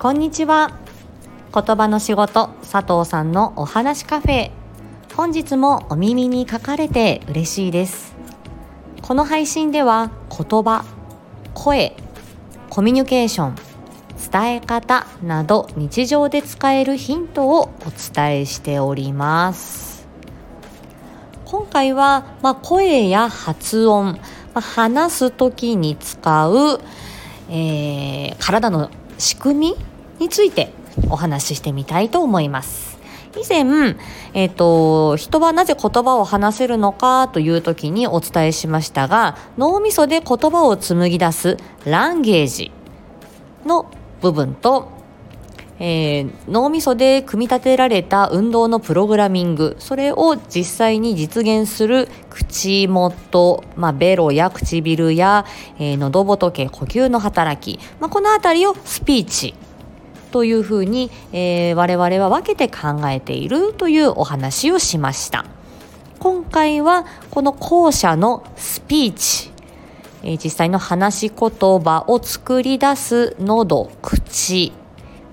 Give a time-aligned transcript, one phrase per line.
[0.00, 0.70] こんにちは。
[1.52, 4.52] 言葉の仕事佐藤さんのお話カフェ。
[5.16, 8.14] 本日もお耳に書かれて嬉しいです。
[9.02, 10.84] この配信では言葉
[11.52, 11.96] 声
[12.70, 13.56] コミュニケーション
[14.30, 20.06] 伝え方など日常で使えるヒントをお伝えしております。
[21.44, 24.20] 今回は、まあ、声や発音、ま
[24.54, 26.80] あ、話す時に使う、
[27.50, 29.76] えー、体の仕組み
[30.18, 30.72] について
[31.10, 32.98] お話ししてみたいと思います。
[33.36, 33.96] 以前、
[34.32, 42.72] えっ、ー、と、人はなぜ言葉を話せるのかという時にお伝えしましたが、脳みそで言葉を紡ぎ出すランゲージ
[43.64, 43.90] の
[44.22, 44.97] 部分と、
[45.80, 49.76] えー、脳みそで組み立てられた運動のプログラミング。
[49.78, 55.44] それを実際に実現する口元、まあ、ベロや唇や、
[55.78, 59.54] えー、喉仏呼吸の働き、まあ、この辺りをスピーチ。
[60.30, 65.46] というふうに、えー、我々は分けて考えているというお話をしました。
[66.18, 69.50] 今回はこの後者のスピーチ、
[70.22, 74.72] えー、実際の話し言葉を作り出す喉口。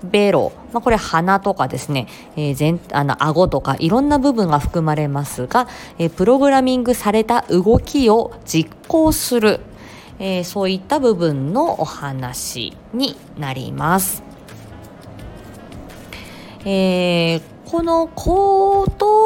[0.04, 9.60] ベロ、まあ、これ鼻とかですね、えー、全あの顎とかいろんな部分が含まれますが、えー、プログラミングされた動きを実行する、
[10.18, 14.22] えー、そういった部分のお話になります。
[16.68, 18.14] えー、この言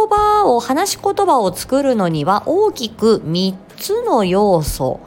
[0.09, 5.01] 葉を話し言葉を作るのには大きく3つの要素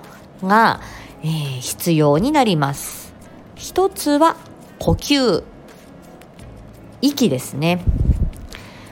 [0.43, 0.81] が、
[1.21, 3.13] えー、必要になります。
[3.55, 4.35] 一つは
[4.79, 5.43] 呼吸
[7.03, 7.83] 息ですね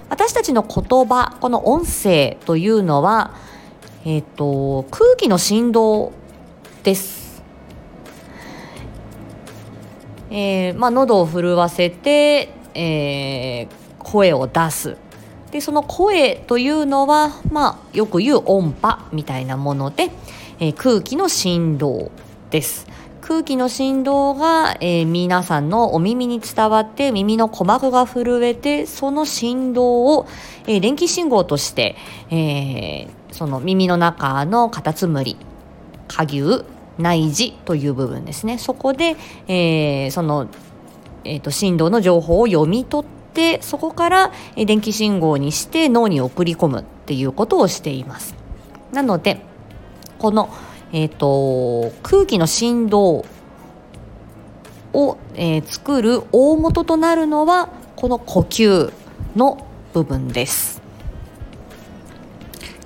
[0.10, 3.34] 私たちの言葉この音声というのは、
[4.04, 6.12] えーと、空気の振動
[6.84, 7.42] です。
[10.30, 13.68] えーまあ、喉を震わせて、えー、
[14.00, 14.98] 声を出す
[15.52, 20.10] でその声というのは、まあ、よく言う音波みたいなもので、
[20.60, 22.12] えー、空気の振動
[22.50, 22.88] です。
[23.32, 30.28] 空気の振動が、えー、皆さんのお耳に伝わって耳の鼓膜が震えてその振動を、
[30.68, 31.96] えー、電気信号として、
[32.30, 35.38] えー、その耳の中のカタツムリ
[36.10, 36.66] 下牛
[36.98, 39.16] 内耳という部分ですねそこで、
[39.48, 40.50] えー、その、
[41.24, 48.36] えーと、振動の情報を読み取ってそこから、え、電気信号にして脳に送り込むっていうことをしています。
[48.92, 49.40] なので
[50.20, 50.50] この
[50.94, 53.26] えーと、空気の振動
[54.94, 58.92] を、えー、作る大元となるのはこの呼吸
[59.36, 60.82] の部分です。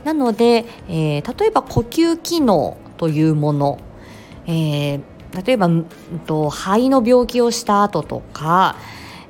[0.04, 3.80] なので、えー、例えば呼吸機能というもの、
[4.46, 5.02] えー、
[5.46, 5.86] 例えば、うん
[6.28, 8.76] と、肺の病気をした後とか、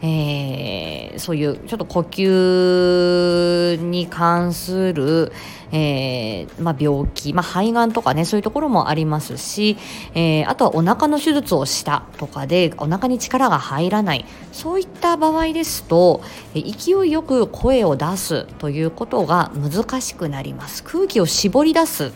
[0.07, 5.31] えー、そういうちょっと呼吸に関する、
[5.71, 9.77] えー、まあ、病気、まあ、肺がんとかねそういうところもありますし、
[10.13, 16.21] えー、あとはお腹の手術をしたとかでお腹に力が入らないそういった場合ですと
[16.53, 20.83] 勢いよく声を出すということが難しくなります。
[20.83, 22.11] 空気を絞り出すっ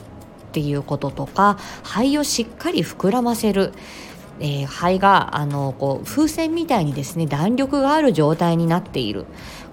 [0.51, 3.73] ていうこととか肺をしっかり膨らませる。
[4.39, 9.25] えー、肺があのこう風船みたいにですね弾力がある状態になっている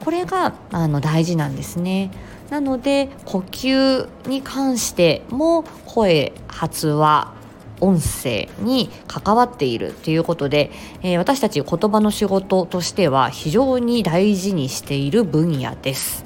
[0.04, 2.10] これがあの大事なんですね。
[2.50, 7.34] なので呼吸に関しても声発話
[7.80, 10.70] 音声に関わっているということで、
[11.02, 16.24] えー、私たち言葉の仕事としては非常に大事にしている分野です。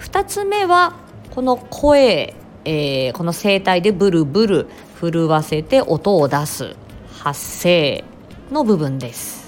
[0.00, 0.94] 2つ目は
[1.30, 2.34] この声、
[2.64, 4.68] えー、この声帯でブルブル
[5.10, 6.76] 震わせて音を出す
[7.10, 8.04] 発声
[8.50, 9.44] の部分です。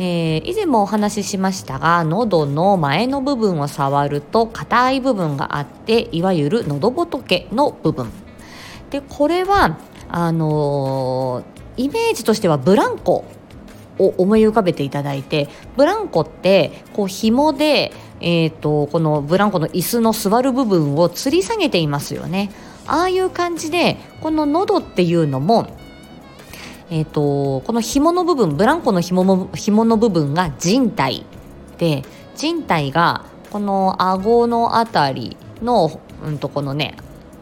[0.00, 8.12] えー、以前もお話ししましたが喉の前の部分を触ると硬い部分があっていわゆる喉仏の部分
[8.90, 9.76] でこれは
[10.08, 13.24] あのー、イメージとしてはブランコ
[13.98, 17.90] を思い浮かべていただいてブランコってこう紐で、
[18.20, 22.52] えーとこのブランコの椅子の座る部分を吊り下げていますよね。
[22.88, 25.78] ああいう感じでこの喉っていうのも
[26.90, 31.26] えーと、この紐の部分ブランコの紐の紐の部分が人体
[31.76, 32.02] で
[32.34, 36.96] 人体がこの顎のあたりの、うんとこのね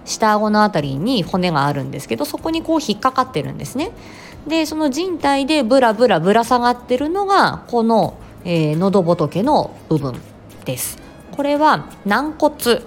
[0.05, 3.93] 下顎のあたりに骨があるんですけどそこにこう引っかかってるんですね。
[4.47, 10.21] でその人体でブラブラぶら下がってるのがこの、えー、喉仏の部分
[10.65, 10.99] です。
[11.33, 12.83] これは軟骨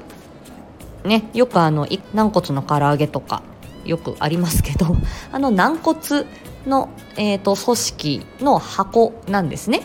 [1.10, 1.30] ね。
[1.34, 3.42] よくあの軟骨の唐揚げとか
[3.84, 4.96] よくありますけど
[5.34, 6.26] あの軟骨
[6.66, 9.82] の、えーと、組織の箱なんですね。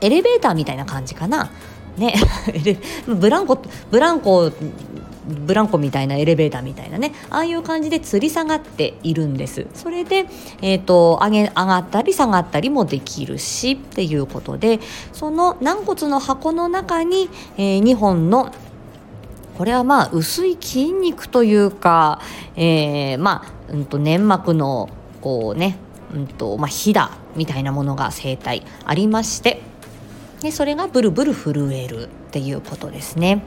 [0.00, 1.50] エレベーターみたいな感じかな。
[1.98, 2.14] ね。
[3.06, 3.58] ブランコ
[3.90, 4.50] ブランコ
[5.26, 7.12] ブランコみたいなエレベーターみたいなね。
[7.28, 9.66] ああいう感じで吊り下がっているんです。
[9.74, 10.26] それで、
[10.62, 14.80] えーと、上げ上がったり下がったりもできるしっていうことで
[15.12, 17.28] その軟骨の箱の中に、
[17.58, 18.52] えー、2本の
[19.56, 22.20] これはまあ薄い筋肉というか、
[22.56, 24.88] えー、まあ、うん、と粘膜の
[25.20, 25.76] こうね、
[26.14, 29.60] うんとまあ、ひだみたいなものが生体ありまして
[30.40, 33.42] でそれがブルブル震えるっていうことですね。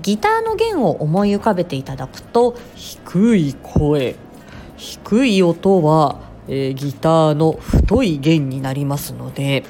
[0.00, 4.16] ギターの弦を思い浮かべていただくと低い声
[4.80, 9.64] 低い音は、えー、ギターの太い弦になりますので、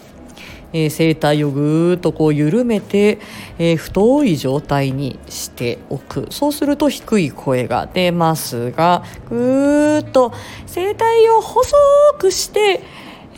[0.73, 3.19] えー、声帯をぐーっとこう緩めて、
[3.59, 6.27] えー、太い状態にしておく。
[6.31, 10.33] そうすると低い声が出ますがぐーっと
[10.73, 11.75] 声帯を細
[12.19, 12.83] くして、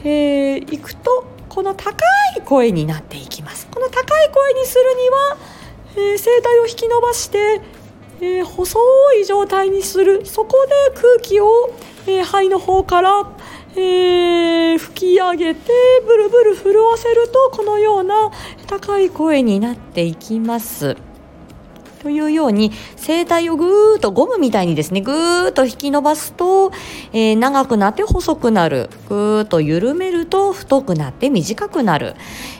[0.05, 2.05] えー、くとこの高
[2.37, 3.67] い声になっていきます。
[3.70, 5.62] この高い声にするには
[5.94, 7.61] えー、声帯を引き伸ばして、
[8.20, 8.79] えー、細
[9.20, 10.25] い状態にする。
[10.25, 11.70] そこで空気を、
[12.06, 13.31] えー、肺の方から、
[13.77, 15.71] え吹き上げて
[16.07, 18.31] ブルブル震わせるとこのような
[18.67, 20.97] 高い声になっていきます。
[22.03, 22.73] というように
[23.07, 26.73] 声帯をぐーっとゴムみたいにですねぐーっと引き伸ばすと、
[27.13, 32.17] えー、長くなって細くなるぐーっと緩めると太くなって短くなる、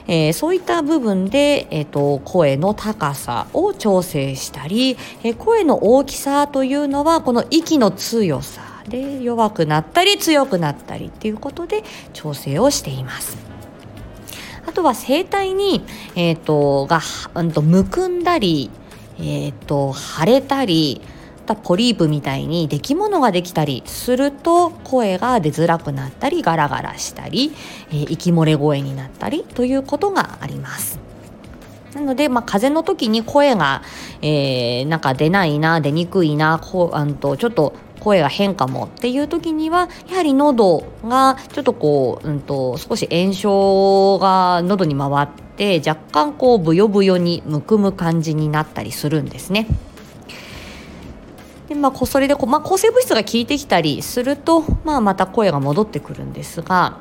[0.07, 4.91] えー、そういった部分で、えーと、声の高さを調整したり、
[5.23, 11.83] えー、声の大きさというのはこの息の強さで弱くなったり強くなったりっていうことで
[12.13, 13.37] 調整をしています。
[14.65, 15.83] あとは声帯に、
[16.15, 17.01] えーと、が、
[17.41, 18.71] んとむくんだり
[19.19, 21.01] えーと、腫れたり
[21.63, 27.51] ポリープみたいに出来物ができたりすると声が出づらくなったりガラガラしたり、
[27.89, 30.99] えー、息漏れ声になったりということがあります。
[31.95, 33.83] なので、まあ、風邪の時に声が、
[34.21, 45.27] えー、なんか出ないな出にくいなこうあんとちょっと声が変かもっていう時にはやはり喉がちょっとこう、うんと、少し炎症が喉に回っ
[45.57, 49.67] て若干こうブヨブヨにむくむ感じになったりするんですね。
[51.69, 56.99] でまあ、それでこ、まあ、抗生物質が効いてきたりすると、まあ、また声が戻ってくるんですが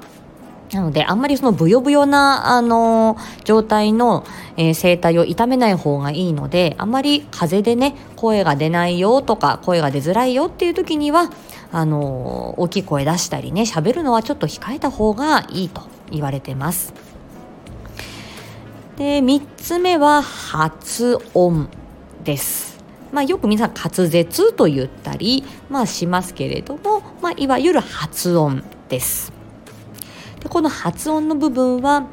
[0.72, 4.24] なのであんまりそのブヨブヨな、あのー、状態の、
[4.56, 11.30] えー、声帯を痛めない方がいいのであんまり風邪でね声が出ないよとか声が出づらいよっていう時には
[11.70, 16.94] あのー、大きい声出したりね喋るのはちょっと控えた方がいいと言われてます。
[18.96, 21.68] で3つ目は発音
[22.24, 22.72] です。
[23.10, 29.41] まあ、よく皆さん滑舌と言ったり、まあ、しますけれども、まあ、いわゆる発音です。
[30.42, 32.06] でこの発音の部分は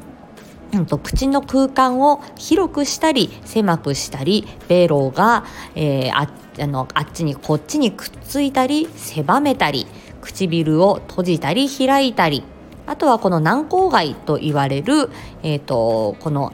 [0.72, 5.44] うんと口の空間を広くしたり狭くしたりベロが、
[5.74, 9.86] えー、ああのあっちにこっちにくっついたり狭めたり
[10.20, 12.44] 唇を閉じたり開いたり
[12.86, 15.10] あとはこの軟口蓋と言われる、
[15.42, 16.52] えーと、この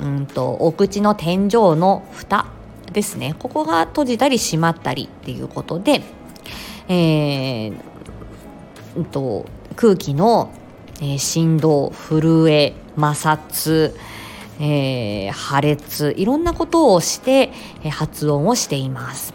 [0.00, 2.46] うんとお口の天井の蓋
[2.92, 3.34] ですね。
[3.38, 6.02] ここが閉じたり閉まったりっていうことで、
[6.88, 7.74] えー、
[8.96, 10.50] うんと空気の
[11.00, 13.94] えー、振動震え摩擦、
[14.60, 17.52] えー、破裂いろんなことをして、
[17.82, 19.32] えー、発音をしています。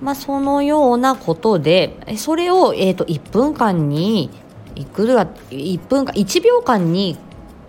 [0.00, 4.28] まあ、そのようなことでそれを、えーと、1分間に
[4.74, 7.16] いくら1分間1秒間に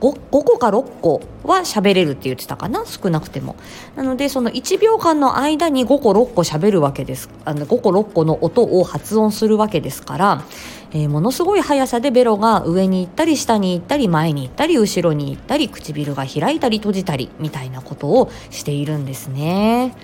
[0.01, 2.85] 5, 5個か6個は喋れるって言ってたかな？
[2.85, 3.55] 少なくても。
[3.95, 7.29] なのでその1秒間の間に5個6個喋るわけです。
[7.45, 10.43] あの5個6個の音を発音するわけですから、
[10.91, 19.95] えー、ものすごい速さでベロが上に行ったり下に行ったり前に行ったり後ろに行ったり唇が開いたり閉じたりみたいなことをしているんですね。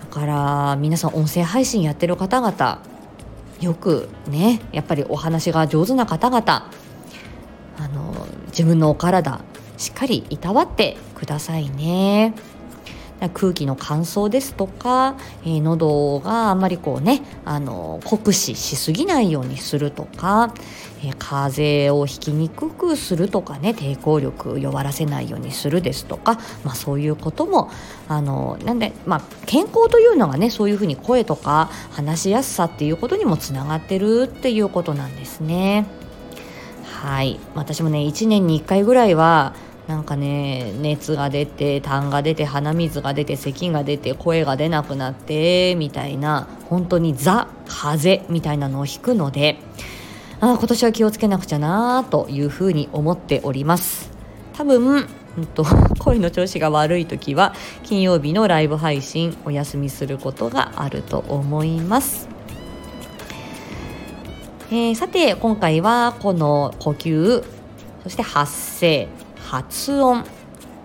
[0.00, 2.82] だから皆さん音声配信やってる方々
[3.60, 6.70] よくねやっぱりお話が上手な方々
[7.78, 9.40] あの自分のお体
[9.76, 12.34] しっかりいたわってくださいね。
[13.32, 20.52] 空気の乾燥ですとか、えー、喉があんまりこうねあの酷使しすぎないようにするとか、
[21.02, 27.70] えー、風邪をひきにくくするとかね抵抗力弱らせないようにするですとか、まあ、そういうことも
[28.08, 35.86] あのなんで、まあ、健康というのがねそういうふうに声とか話しやすさっていうことにもつながってるっていうことなんですね。
[37.04, 39.54] はい私もね1年に1回ぐらいは
[39.86, 49.58] なんかね熱が出て痰が出て鼻水が出て咳が出て声が出なくなってみたいな本当にザ風邪みたいなのを引くので
[50.40, 54.10] あ今年は気をつけなくちゃなというふうに思っております
[54.54, 55.06] 多分
[55.36, 55.66] うんと
[56.00, 62.33] 声の調子が悪い時は金曜日のライブ配信お休みすることがあると思います。
[64.70, 67.44] えー、さて今回はこの呼吸
[68.02, 70.24] そして発声発音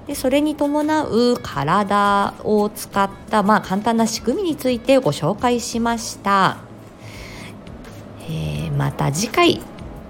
[0.07, 6.57] でそれに伴う体を使った、まあ、簡単な仕組みについてご紹介しました、
[8.21, 9.61] えー、また次回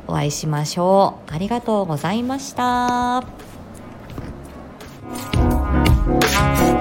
[0.07, 3.23] お会いしましょうありがとうございました。
[6.21, 6.78] Thank you.